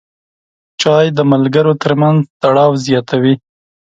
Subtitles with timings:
[0.81, 3.35] چای د ملګرو ترمنځ تړاو زیاتوي.